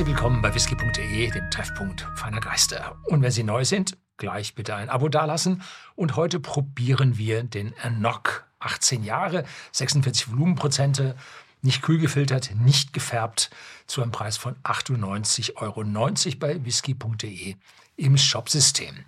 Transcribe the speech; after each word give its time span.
Herzlich 0.00 0.16
willkommen 0.16 0.40
bei 0.40 0.54
whisky.de, 0.54 1.30
dem 1.30 1.50
Treffpunkt 1.50 2.08
feiner 2.14 2.40
Geister. 2.40 2.96
Und 3.08 3.20
wenn 3.20 3.30
Sie 3.30 3.42
neu 3.42 3.66
sind, 3.66 3.98
gleich 4.16 4.54
bitte 4.54 4.74
ein 4.74 4.88
Abo 4.88 5.10
dalassen. 5.10 5.60
Und 5.94 6.16
heute 6.16 6.40
probieren 6.40 7.18
wir 7.18 7.42
den 7.44 7.74
Enoch. 7.82 8.40
18 8.60 9.04
Jahre, 9.04 9.44
46 9.72 10.30
Volumenprozente, 10.30 11.16
nicht 11.60 11.82
kühl 11.82 11.98
gefiltert, 11.98 12.50
nicht 12.54 12.94
gefärbt, 12.94 13.50
zu 13.86 14.00
einem 14.00 14.10
Preis 14.10 14.38
von 14.38 14.56
98,90 14.62 15.56
Euro 15.56 15.84
bei 16.38 16.64
whisky.de 16.64 17.56
im 17.96 18.16
Shopsystem. 18.16 19.04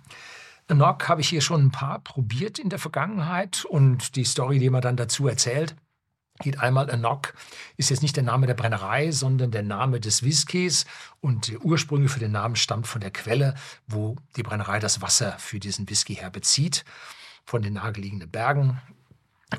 Enoch 0.67 0.99
habe 1.07 1.21
ich 1.21 1.29
hier 1.29 1.41
schon 1.41 1.65
ein 1.65 1.71
paar 1.71 2.01
probiert 2.01 2.59
in 2.59 2.69
der 2.69 2.77
Vergangenheit 2.77 3.65
und 3.65 4.15
die 4.15 4.25
Story, 4.25 4.59
die 4.59 4.69
man 4.69 4.83
dann 4.83 4.95
dazu 4.95 5.27
erzählt, 5.27 5.75
geht 6.39 6.59
einmal 6.59 6.89
Enoch, 6.89 7.21
ist 7.77 7.89
jetzt 7.89 8.01
nicht 8.01 8.15
der 8.15 8.23
Name 8.23 8.47
der 8.47 8.55
Brennerei, 8.55 9.11
sondern 9.11 9.51
der 9.51 9.63
Name 9.63 9.99
des 9.99 10.23
Whiskys 10.23 10.85
und 11.21 11.47
die 11.47 11.57
Ursprünge 11.57 12.09
für 12.09 12.19
den 12.19 12.31
Namen 12.31 12.55
stammt 12.55 12.87
von 12.87 13.01
der 13.01 13.11
Quelle, 13.11 13.55
wo 13.87 14.15
die 14.35 14.43
Brennerei 14.43 14.79
das 14.79 15.01
Wasser 15.01 15.37
für 15.37 15.59
diesen 15.59 15.89
Whisky 15.89 16.15
her 16.15 16.29
bezieht, 16.29 16.85
von 17.45 17.61
den 17.61 17.73
nahegelegenen 17.73 18.29
Bergen. 18.29 18.81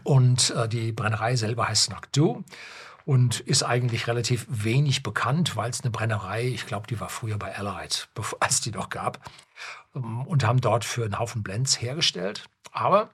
Und 0.03 0.51
äh, 0.51 0.69
die 0.69 0.93
Brennerei 0.93 1.37
selber 1.37 1.69
heißt 1.69 1.91
Noctu 1.91 2.43
und 3.05 3.41
ist 3.41 3.62
eigentlich 3.62 4.06
relativ 4.09 4.47
wenig 4.48 5.03
bekannt, 5.03 5.56
weil 5.56 5.70
es 5.70 5.83
eine 5.83 5.91
Brennerei, 5.91 6.47
ich 6.47 6.67
glaube, 6.67 6.87
die 6.87 6.98
war 6.98 7.09
früher 7.09 7.39
bei 7.39 7.56
Allied, 7.56 8.09
als 8.41 8.61
die 8.61 8.73
noch 8.73 8.89
gab, 8.89 9.20
ähm, 9.95 10.23
und 10.23 10.45
haben 10.45 10.61
dort 10.61 10.84
für 10.84 11.05
einen 11.05 11.19
Haufen 11.19 11.43
Blends 11.43 11.81
hergestellt. 11.81 12.48
Aber 12.73 13.11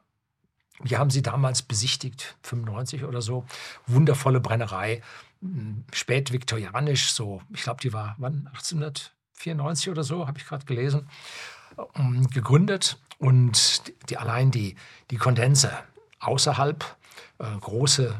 wir 0.82 0.98
haben 0.98 1.10
sie 1.10 1.22
damals 1.22 1.62
besichtigt, 1.62 2.36
95 2.42 3.04
oder 3.04 3.22
so. 3.22 3.44
Wundervolle 3.86 4.40
Brennerei, 4.40 5.02
hm, 5.40 5.84
spätviktorianisch, 5.92 7.12
so, 7.12 7.42
ich 7.54 7.62
glaube, 7.62 7.80
die 7.80 7.92
war, 7.92 8.14
wann? 8.18 8.48
1894 8.52 9.90
oder 9.90 10.04
so, 10.04 10.26
habe 10.26 10.38
ich 10.38 10.46
gerade 10.46 10.64
gelesen, 10.64 11.08
ähm, 11.94 12.28
gegründet. 12.30 12.98
Und 13.18 13.82
die, 14.08 14.16
allein 14.16 14.50
die, 14.50 14.76
die 15.10 15.18
Kondense 15.18 15.72
außerhalb, 16.20 16.84
äh, 17.38 17.56
große 17.60 18.18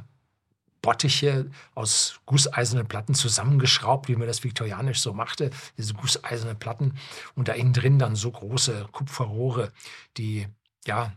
Bottiche 0.83 1.51
aus 1.75 2.21
gusseisernen 2.27 2.87
Platten 2.87 3.15
zusammengeschraubt, 3.15 4.09
wie 4.09 4.17
man 4.17 4.27
das 4.27 4.45
viktorianisch 4.45 5.01
so 5.01 5.13
machte, 5.13 5.51
diese 5.77 5.95
gusseisernen 5.95 6.59
Platten 6.59 6.95
und 7.35 7.49
da 7.49 7.53
innen 7.53 7.73
drin 7.73 7.99
dann 7.99 8.17
so 8.17 8.31
große 8.31 8.89
Kupferrohre, 8.93 9.73
die 10.17 10.47
ja 10.87 11.13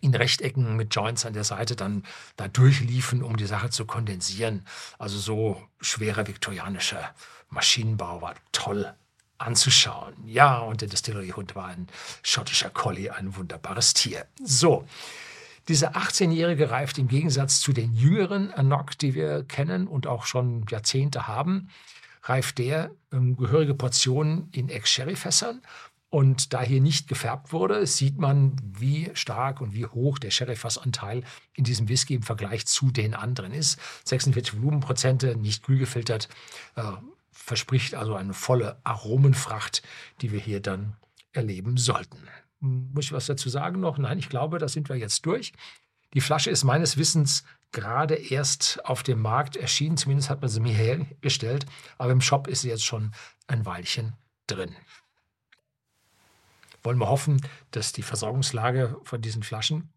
in 0.00 0.14
Rechtecken 0.14 0.76
mit 0.76 0.94
Joints 0.94 1.26
an 1.26 1.34
der 1.34 1.44
Seite 1.44 1.76
dann 1.76 2.04
da 2.36 2.48
durchliefen, 2.48 3.22
um 3.22 3.36
die 3.36 3.46
Sache 3.46 3.70
zu 3.70 3.84
kondensieren. 3.84 4.64
Also 4.98 5.18
so 5.18 5.62
schwerer 5.80 6.26
viktorianischer 6.26 7.14
Maschinenbau 7.50 8.22
war 8.22 8.34
toll 8.52 8.92
anzuschauen. 9.38 10.14
Ja, 10.26 10.58
und 10.58 10.80
der 10.80 10.88
Distillery-Hund 10.88 11.54
war 11.54 11.66
ein 11.66 11.88
schottischer 12.22 12.70
Collie, 12.70 13.10
ein 13.10 13.36
wunderbares 13.36 13.94
Tier. 13.94 14.26
So, 14.42 14.86
dieser 15.68 15.96
18-Jährige 15.96 16.70
reift 16.70 16.98
im 16.98 17.08
Gegensatz 17.08 17.60
zu 17.60 17.72
den 17.72 17.94
jüngeren 17.94 18.52
Anok, 18.52 18.98
die 18.98 19.14
wir 19.14 19.44
kennen 19.44 19.86
und 19.86 20.06
auch 20.06 20.26
schon 20.26 20.66
Jahrzehnte 20.68 21.26
haben, 21.26 21.68
reift 22.24 22.58
der 22.58 22.90
ähm, 23.12 23.36
gehörige 23.36 23.74
Portionen 23.74 24.48
in 24.52 24.68
Ex-Sherry-Fässern 24.68 25.62
und 26.10 26.52
da 26.52 26.60
hier 26.60 26.80
nicht 26.80 27.06
gefärbt 27.06 27.52
wurde, 27.52 27.86
sieht 27.86 28.18
man, 28.18 28.56
wie 28.62 29.10
stark 29.14 29.60
und 29.60 29.74
wie 29.74 29.86
hoch 29.86 30.18
der 30.18 30.32
Sherry-Fassanteil 30.32 31.22
in 31.54 31.62
diesem 31.62 31.88
Whisky 31.88 32.14
im 32.14 32.24
Vergleich 32.24 32.66
zu 32.66 32.90
den 32.90 33.14
anderen 33.14 33.52
ist. 33.52 33.78
46 34.04 34.56
Volumenprozente, 34.56 35.36
nicht 35.36 35.62
kühl 35.62 35.78
gefiltert, 35.78 36.28
äh, 36.74 36.82
verspricht 37.30 37.94
also 37.94 38.16
eine 38.16 38.34
volle 38.34 38.80
Aromenfracht, 38.82 39.82
die 40.20 40.32
wir 40.32 40.40
hier 40.40 40.60
dann 40.60 40.96
erleben 41.32 41.76
sollten. 41.76 42.18
Muss 42.58 43.06
ich 43.06 43.12
was 43.12 43.26
dazu 43.26 43.48
sagen 43.48 43.80
noch? 43.80 43.96
Nein, 43.96 44.18
ich 44.18 44.28
glaube, 44.28 44.58
da 44.58 44.68
sind 44.68 44.88
wir 44.88 44.96
jetzt 44.96 45.24
durch. 45.26 45.52
Die 46.12 46.20
Flasche 46.20 46.50
ist 46.50 46.64
meines 46.64 46.96
Wissens 46.96 47.44
gerade 47.70 48.16
erst 48.16 48.84
auf 48.84 49.04
dem 49.04 49.22
Markt 49.22 49.54
erschienen, 49.54 49.96
zumindest 49.96 50.28
hat 50.28 50.40
man 50.40 50.50
sie 50.50 50.58
mir 50.58 50.74
hergestellt, 50.74 51.66
aber 51.98 52.10
im 52.10 52.20
Shop 52.20 52.48
ist 52.48 52.62
sie 52.62 52.68
jetzt 52.68 52.84
schon 52.84 53.12
ein 53.46 53.64
Weilchen 53.64 54.14
drin 54.48 54.74
wollen 56.82 56.98
wir 56.98 57.08
hoffen, 57.08 57.40
dass 57.70 57.92
die 57.92 58.02
Versorgungslage 58.02 58.96
von 59.04 59.20
diesen 59.20 59.42
Flaschen 59.42 59.90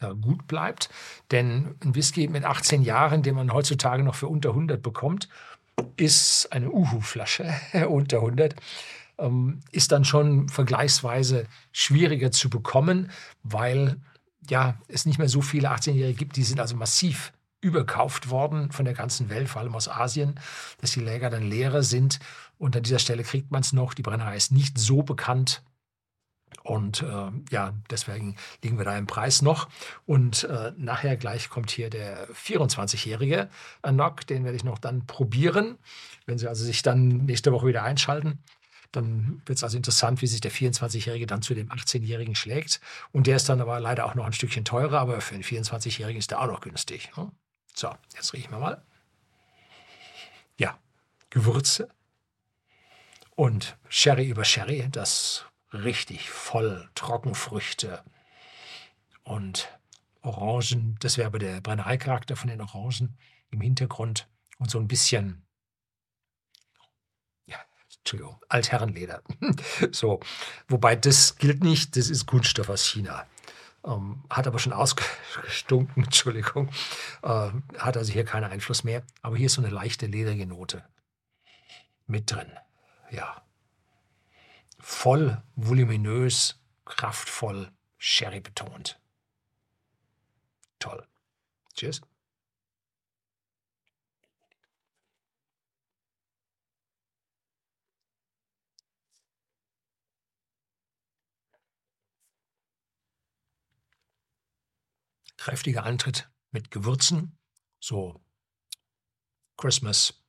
äh, 0.00 0.14
gut 0.14 0.46
bleibt. 0.46 0.90
Denn 1.30 1.74
ein 1.82 1.94
Whisky 1.94 2.28
mit 2.28 2.44
18 2.44 2.82
Jahren, 2.82 3.22
den 3.22 3.34
man 3.34 3.52
heutzutage 3.52 4.02
noch 4.02 4.14
für 4.14 4.28
unter 4.28 4.50
100 4.50 4.82
bekommt, 4.82 5.28
ist 5.96 6.52
eine 6.52 6.70
Uhu-Flasche 6.70 7.52
unter 7.88 8.18
100 8.18 8.54
ähm, 9.18 9.60
ist 9.70 9.92
dann 9.92 10.04
schon 10.04 10.48
vergleichsweise 10.48 11.46
schwieriger 11.72 12.30
zu 12.30 12.50
bekommen, 12.50 13.10
weil 13.42 13.96
ja, 14.48 14.76
es 14.88 15.06
nicht 15.06 15.18
mehr 15.18 15.28
so 15.28 15.40
viele 15.40 15.70
18-Jährige 15.70 16.18
gibt. 16.18 16.36
Die 16.36 16.42
sind 16.42 16.60
also 16.60 16.76
massiv 16.76 17.32
überkauft 17.60 18.28
worden 18.28 18.72
von 18.72 18.84
der 18.84 18.94
ganzen 18.94 19.28
Welt, 19.30 19.48
vor 19.48 19.62
allem 19.62 19.76
aus 19.76 19.88
Asien, 19.88 20.40
dass 20.80 20.90
die 20.92 21.00
Läger 21.00 21.30
dann 21.30 21.48
leerer 21.48 21.84
sind. 21.84 22.18
Und 22.58 22.76
an 22.76 22.82
dieser 22.82 22.98
Stelle 22.98 23.22
kriegt 23.22 23.52
man 23.52 23.60
es 23.60 23.72
noch. 23.72 23.94
Die 23.94 24.02
Brennerei 24.02 24.36
ist 24.36 24.50
nicht 24.50 24.78
so 24.78 25.02
bekannt 25.02 25.62
und 26.62 27.02
äh, 27.02 27.30
ja, 27.50 27.74
deswegen 27.90 28.36
liegen 28.62 28.78
wir 28.78 28.84
da 28.84 28.96
im 28.96 29.06
Preis 29.06 29.42
noch. 29.42 29.68
Und 30.06 30.44
äh, 30.44 30.72
nachher 30.76 31.16
gleich 31.16 31.48
kommt 31.48 31.70
hier 31.70 31.90
der 31.90 32.28
24-jährige 32.30 33.48
Anok, 33.82 34.26
den 34.26 34.44
werde 34.44 34.56
ich 34.56 34.64
noch 34.64 34.78
dann 34.78 35.06
probieren. 35.06 35.78
Wenn 36.26 36.38
Sie 36.38 36.48
also 36.48 36.64
sich 36.64 36.82
dann 36.82 37.24
nächste 37.26 37.52
Woche 37.52 37.66
wieder 37.66 37.82
einschalten, 37.82 38.38
dann 38.92 39.40
wird 39.46 39.56
es 39.56 39.64
also 39.64 39.76
interessant, 39.76 40.22
wie 40.22 40.26
sich 40.26 40.40
der 40.40 40.52
24-Jährige 40.52 41.26
dann 41.26 41.42
zu 41.42 41.54
dem 41.54 41.70
18-Jährigen 41.70 42.34
schlägt. 42.34 42.80
Und 43.10 43.26
der 43.26 43.36
ist 43.36 43.48
dann 43.48 43.60
aber 43.60 43.80
leider 43.80 44.04
auch 44.06 44.14
noch 44.14 44.26
ein 44.26 44.34
Stückchen 44.34 44.64
teurer, 44.64 45.00
aber 45.00 45.20
für 45.20 45.34
einen 45.34 45.44
24-Jährigen 45.44 46.18
ist 46.18 46.30
der 46.30 46.40
auch 46.40 46.46
noch 46.46 46.60
günstig. 46.60 47.10
Ne? 47.16 47.32
So, 47.74 47.90
jetzt 48.14 48.34
riechen 48.34 48.52
wir 48.52 48.58
mal. 48.58 48.82
Ja, 50.58 50.78
Gewürze 51.30 51.88
und 53.34 53.76
Sherry 53.88 54.28
über 54.28 54.44
Sherry, 54.44 54.86
das 54.90 55.46
richtig 55.72 56.30
voll 56.30 56.88
Trockenfrüchte 56.94 58.02
und 59.22 59.68
Orangen. 60.22 60.96
Das 61.00 61.16
wäre 61.16 61.26
aber 61.26 61.38
der 61.38 61.60
Brennereicharakter 61.60 62.36
von 62.36 62.48
den 62.48 62.60
Orangen 62.60 63.18
im 63.50 63.60
Hintergrund 63.60 64.28
und 64.58 64.70
so 64.70 64.78
ein 64.78 64.88
bisschen, 64.88 65.46
Entschuldigung, 67.98 68.40
Altherrenleder. 68.48 69.22
so, 69.92 70.20
wobei 70.68 70.96
das 70.96 71.36
gilt 71.36 71.62
nicht, 71.62 71.96
das 71.96 72.10
ist 72.10 72.26
Kunststoff 72.26 72.68
aus 72.68 72.84
China. 72.84 73.26
Ähm, 73.84 74.24
hat 74.30 74.46
aber 74.46 74.58
schon 74.58 74.72
ausgestunken, 74.72 76.04
Entschuldigung. 76.04 76.68
Äh, 77.22 77.50
hat 77.78 77.96
also 77.96 78.12
hier 78.12 78.24
keinen 78.24 78.44
Einfluss 78.44 78.84
mehr. 78.84 79.04
Aber 79.22 79.36
hier 79.36 79.46
ist 79.46 79.54
so 79.54 79.62
eine 79.62 79.70
leichte 79.70 80.06
ledrige 80.06 80.46
Note 80.46 80.84
mit 82.06 82.30
drin. 82.30 82.50
Ja 83.10 83.42
voll, 84.82 85.42
voluminös, 85.54 86.60
kraftvoll, 86.84 87.72
Sherry 87.98 88.40
betont. 88.40 89.00
Toll. 90.78 91.06
Tschüss. 91.74 92.00
Kräftiger 105.36 105.84
Antritt 105.84 106.30
mit 106.50 106.70
Gewürzen, 106.70 107.38
so 107.80 108.20
Christmas 109.56 110.21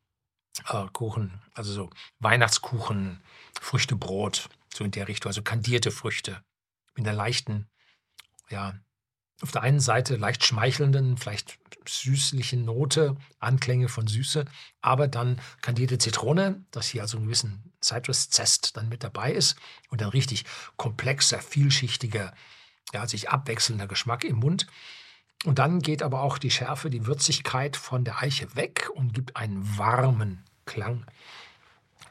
äh, 0.70 0.86
Kuchen, 0.92 1.42
also 1.54 1.74
so 1.74 1.90
Weihnachtskuchen, 2.20 3.22
Früchtebrot, 3.60 4.50
so 4.74 4.84
in 4.84 4.92
der 4.92 5.08
Richtung, 5.08 5.30
also 5.30 5.42
kandierte 5.42 5.92
Früchte 5.92 6.44
mit 6.96 7.08
einer 7.08 7.16
leichten, 7.16 7.68
ja, 8.50 8.80
auf 9.42 9.52
der 9.52 9.62
einen 9.62 9.80
Seite 9.80 10.16
leicht 10.16 10.46
schmeichelnden, 10.46 11.18
vielleicht 11.18 11.60
süßlichen 11.86 12.64
Note, 12.64 13.18
Anklänge 13.40 13.90
von 13.90 14.08
Süße, 14.08 14.46
aber 14.82 15.08
dann 15.08 15.42
kandierte 15.62 15.98
Zitrone, 15.98 16.64
dass 16.72 16.88
hier 16.88 17.02
also 17.02 17.18
ein 17.18 17.26
gewissen 17.26 17.74
Citrus-Zest 17.84 18.78
dann 18.78 18.90
mit 18.90 19.04
dabei 19.04 19.34
ist 19.34 19.58
und 19.90 20.02
dann 20.02 20.10
richtig 20.10 20.46
komplexer, 20.78 21.40
vielschichtiger, 21.40 22.34
ja, 22.94 23.08
sich 23.08 23.30
abwechselnder 23.30 23.88
Geschmack 23.88 24.24
im 24.24 24.38
Mund. 24.38 24.68
Und 25.46 25.60
dann 25.60 25.80
geht 25.80 26.02
aber 26.02 26.22
auch 26.22 26.38
die 26.38 26.52
Schärfe, 26.52 26.90
die 26.90 27.06
Würzigkeit 27.06 27.76
von 27.76 28.06
der 28.06 28.22
Eiche 28.22 28.56
weg 28.56 28.90
und 28.94 29.14
gibt 29.14 29.36
einen 29.36 29.78
warmen 29.78 30.44
Klang 30.66 31.06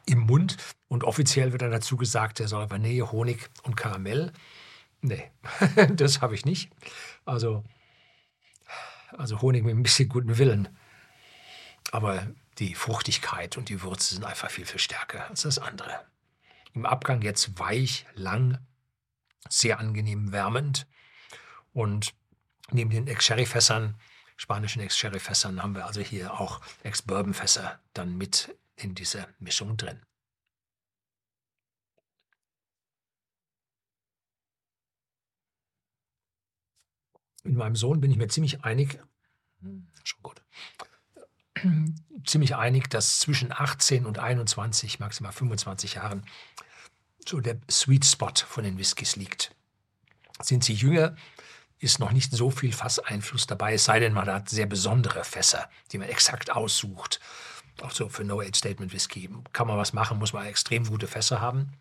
im 0.06 0.20
Mund. 0.20 0.56
Und 0.88 1.04
offiziell 1.04 1.52
wird 1.52 1.62
dann 1.62 1.70
dazu 1.70 1.96
gesagt, 1.96 2.38
der 2.38 2.48
soll 2.48 2.70
Vanille, 2.70 3.10
Honig 3.10 3.48
und 3.62 3.76
Karamell. 3.76 4.32
Nee, 5.00 5.30
das 5.94 6.20
habe 6.20 6.34
ich 6.34 6.44
nicht. 6.44 6.70
Also, 7.24 7.64
also 9.16 9.40
Honig 9.40 9.64
mit 9.64 9.74
ein 9.74 9.82
bisschen 9.82 10.08
guten 10.08 10.36
Willen. 10.36 10.68
Aber 11.90 12.26
die 12.58 12.74
Fruchtigkeit 12.74 13.56
und 13.56 13.70
die 13.70 13.82
Würze 13.82 14.14
sind 14.14 14.24
einfach 14.24 14.50
viel, 14.50 14.66
viel 14.66 14.78
stärker 14.80 15.28
als 15.30 15.42
das 15.42 15.58
andere. 15.58 16.04
Im 16.74 16.86
Abgang 16.86 17.22
jetzt 17.22 17.58
weich, 17.58 18.06
lang, 18.14 18.58
sehr 19.48 19.78
angenehm 19.78 20.32
wärmend. 20.32 20.86
Und 21.72 22.14
neben 22.70 22.90
den 22.90 23.06
Ex-Sherry-Fässern, 23.06 23.94
spanischen 24.36 24.80
Ex-Sherry-Fässern, 24.80 25.62
haben 25.62 25.74
wir 25.74 25.86
also 25.86 26.00
hier 26.00 26.40
auch 26.40 26.60
Ex-Bourbon-Fässer 26.82 27.80
dann 27.92 28.16
mit 28.16 28.56
in 28.76 28.94
dieser 28.94 29.28
Mischung 29.38 29.76
drin. 29.76 30.00
Mit 37.44 37.56
meinem 37.56 37.76
Sohn 37.76 38.00
bin 38.00 38.10
ich 38.10 38.16
mir 38.16 38.28
ziemlich 38.28 38.62
einig, 38.64 39.00
schon 40.04 40.22
gut, 40.22 40.42
ziemlich 42.24 42.54
einig, 42.54 42.88
dass 42.88 43.18
zwischen 43.18 43.52
18 43.52 44.06
und 44.06 44.18
21, 44.18 45.00
maximal 45.00 45.32
25 45.32 45.94
Jahren 45.94 46.24
so 47.26 47.40
der 47.40 47.60
Sweet 47.70 48.04
Spot 48.04 48.32
von 48.46 48.64
den 48.64 48.78
Whiskys 48.78 49.16
liegt. 49.16 49.54
Sind 50.40 50.64
sie 50.64 50.74
jünger, 50.74 51.16
ist 51.82 51.98
noch 51.98 52.12
nicht 52.12 52.32
so 52.32 52.50
viel 52.50 52.72
Fasseinfluss 52.72 53.46
dabei, 53.46 53.74
es 53.74 53.84
sei 53.84 53.98
denn, 53.98 54.12
man 54.12 54.28
hat 54.28 54.48
sehr 54.48 54.66
besondere 54.66 55.24
Fässer, 55.24 55.68
die 55.90 55.98
man 55.98 56.08
exakt 56.08 56.52
aussucht. 56.52 57.20
Auch 57.80 57.90
so 57.90 58.08
für 58.08 58.22
No-Age-Statement-Whisky 58.22 59.28
kann 59.52 59.66
man 59.66 59.76
was 59.76 59.92
machen, 59.92 60.18
muss 60.18 60.32
man 60.32 60.46
extrem 60.46 60.86
gute 60.86 61.08
Fässer 61.08 61.40
haben. 61.40 61.72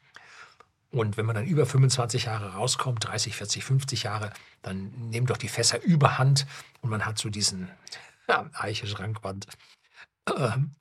Und 0.89 1.17
wenn 1.17 1.25
man 1.25 1.35
dann 1.35 1.45
über 1.45 1.65
25 1.65 2.25
Jahre 2.25 2.53
rauskommt, 2.53 3.05
30, 3.05 3.35
40, 3.35 3.63
50 3.63 4.03
Jahre, 4.03 4.33
dann 4.61 4.91
nehmen 5.09 5.27
doch 5.27 5.37
die 5.37 5.47
Fässer 5.47 5.81
überhand 5.81 6.47
und 6.81 6.89
man 6.89 7.05
hat 7.05 7.17
so 7.17 7.29
diesen 7.29 7.69
ja, 8.27 8.49
Eiche-Schrankwand. 8.53 9.47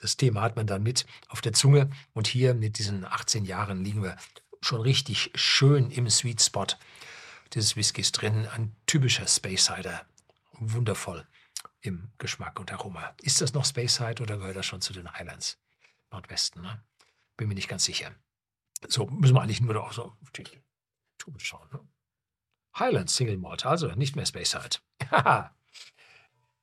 Das 0.01 0.17
Thema 0.17 0.43
hat 0.43 0.57
man 0.57 0.67
dann 0.67 0.83
mit 0.83 1.07
auf 1.29 1.41
der 1.41 1.53
Zunge. 1.53 1.91
Und 2.13 2.27
hier 2.27 2.55
mit 2.55 2.79
diesen 2.79 3.05
18 3.05 3.45
Jahren 3.45 3.85
liegen 3.85 4.03
wir 4.03 4.17
schon 4.63 4.81
richtig 4.81 5.31
schön 5.35 5.91
im 5.91 6.09
Sweet 6.09 6.43
Spot 6.43 6.67
dieses 7.53 7.77
Whiskys 7.77 8.13
drin. 8.13 8.47
Ein 8.47 8.77
typischer 8.87 9.27
Space 9.27 9.67
Cider. 9.67 10.07
Wundervoll 10.53 11.27
im 11.81 12.11
Geschmack 12.19 12.61
und 12.61 12.73
Aroma. 12.73 13.15
Ist 13.23 13.41
das 13.41 13.55
noch 13.55 13.65
Space 13.65 13.97
Side 13.97 14.23
oder 14.23 14.37
gehört 14.37 14.57
das 14.57 14.67
schon 14.67 14.81
zu 14.81 14.93
den 14.93 15.13
Highlands? 15.13 15.59
Nordwesten, 16.11 16.63
ne? 16.63 16.83
Bin 17.37 17.49
mir 17.49 17.55
nicht 17.55 17.69
ganz 17.69 17.85
sicher. 17.85 18.15
So 18.89 19.07
müssen 19.07 19.35
wir 19.35 19.43
eigentlich 19.43 19.61
nur 19.61 19.75
noch 19.75 19.93
so 19.93 20.05
auf 20.05 20.31
die 20.37 20.45
Tube 21.19 21.41
schauen. 21.41 21.69
Ne? 21.73 21.81
Highland 22.79 23.11
Single 23.11 23.39
Malt, 23.39 23.67
also 23.67 23.89
nicht 23.93 24.17
mehr 24.17 24.27
Space 24.27 24.51
Side. 24.51 24.79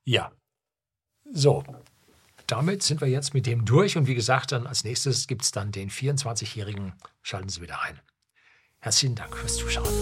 ja. 0.03 0.31
So, 1.31 1.63
damit 2.47 2.81
sind 2.83 3.01
wir 3.01 3.07
jetzt 3.07 3.33
mit 3.33 3.45
dem 3.45 3.65
durch. 3.65 3.97
Und 3.97 4.07
wie 4.07 4.15
gesagt, 4.15 4.51
dann 4.51 4.67
als 4.67 4.83
nächstes 4.83 5.27
gibt 5.27 5.43
es 5.43 5.51
dann 5.51 5.71
den 5.71 5.89
24-Jährigen. 5.89 6.93
Schalten 7.21 7.49
Sie 7.49 7.61
wieder 7.61 7.81
ein. 7.81 7.99
Herzlichen 8.79 9.15
Dank 9.15 9.35
fürs 9.35 9.57
Zuschauen. 9.57 9.93